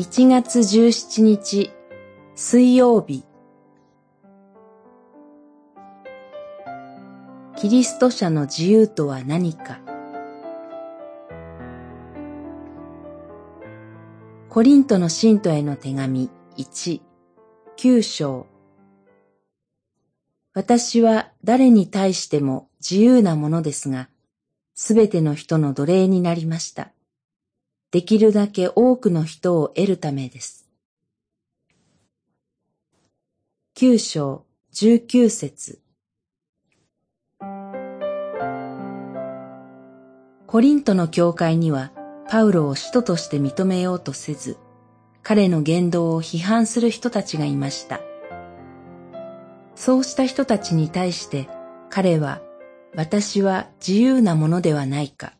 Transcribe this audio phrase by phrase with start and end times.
[0.00, 1.70] 1月17日
[2.34, 3.22] 水曜日。
[7.58, 9.78] キリスト者の自由とは何か。
[14.48, 17.02] コリントの信徒への手紙1、
[17.76, 18.46] 9章。
[20.54, 24.08] 私は誰に対しても自由なものですが、
[24.74, 26.90] すべての人の奴隷になりました。
[27.92, 30.68] できるだけ多くの人を得るためです。
[33.74, 35.80] 九章十九節
[40.46, 41.90] コリントの教会には
[42.28, 44.56] パウロを使徒として認めようとせず、
[45.22, 48.00] 彼の言動を批判する人たちがいました。
[49.74, 51.48] そうした人たちに対して
[51.88, 52.40] 彼は
[52.94, 55.32] 私は自由なものではないか、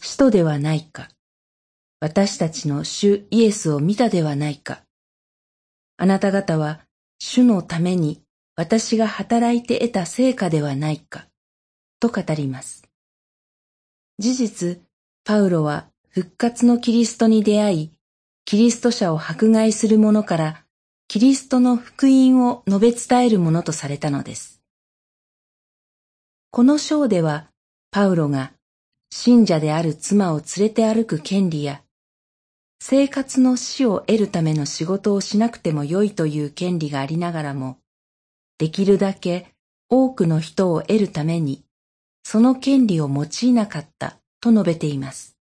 [0.00, 1.08] 使徒ではないか、
[2.00, 4.80] 私たちの主イエスを見たではないか。
[5.98, 6.80] あなた方は
[7.18, 8.22] 主のために
[8.56, 11.26] 私が働いて得た成果ではないか、
[12.00, 12.84] と語ります。
[14.18, 14.80] 事実、
[15.24, 17.92] パウロは復活のキリストに出会い、
[18.46, 20.64] キリスト者を迫害する者から
[21.06, 24.62] キリストの福音を述べ伝えるものとされたのです。
[26.50, 27.50] この章では、
[27.90, 28.52] パウロが
[29.10, 31.82] 信者である妻を連れて歩く権利や
[32.82, 37.78] 生活の死を得るための仕事をしなくてもよいという権利がありながらも、
[38.56, 39.52] できるだけ
[39.90, 41.62] 多くの人を得るために、
[42.24, 45.36] その権利を用いなかったと述べています。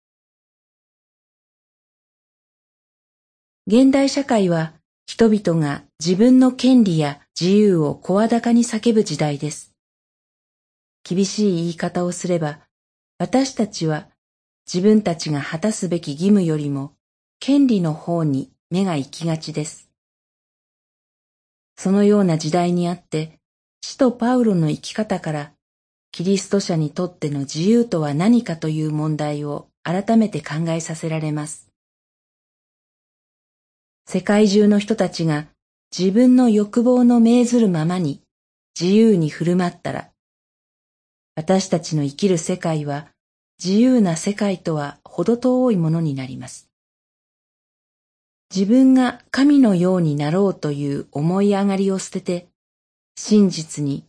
[3.67, 4.73] 現代社会は
[5.06, 9.73] 人々が自分の権利や自由を声高に叫ぶ時代です。
[11.03, 12.59] 厳しい言い方をすれば、
[13.18, 14.07] 私たちは
[14.72, 16.94] 自分たちが果たすべき義務よりも
[17.47, 19.91] 権利の方に目が行きがちです。
[21.78, 23.38] そのような時代にあって、
[23.83, 25.51] 使徒パウロの生き方から、
[26.11, 31.69] キリスト者にとっての自由とは何かという問題を改めて考えさせられます。
[34.07, 35.45] 世界中の人たちが
[35.95, 38.23] 自分の欲望の命ずるままに
[38.81, 40.09] 自由に振る舞ったら、
[41.35, 43.06] 私たちの生きる世界は
[43.63, 46.72] 自由な世界とは程遠いものになります。
[48.56, 52.48] 自分が神のようになろうという思い上がりを捨てて、
[53.18, 54.06] 真実に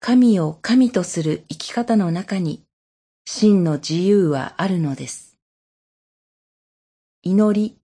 [0.00, 2.62] 神を神とする生き方の中に
[3.26, 5.36] 真の自由はあるのです。
[7.22, 7.76] 祈り、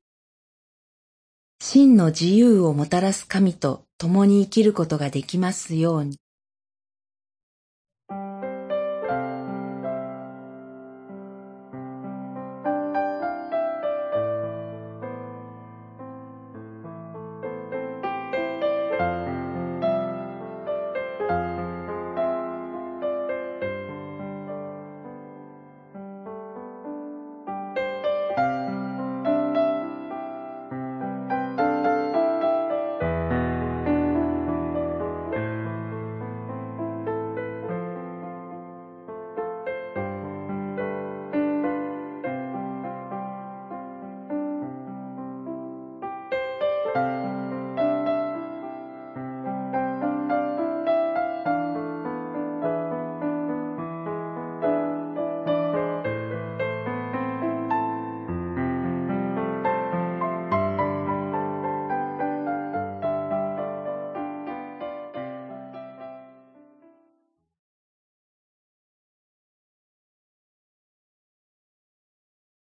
[1.61, 6.17] 真の自由をもたらす神と共に生きることができますように。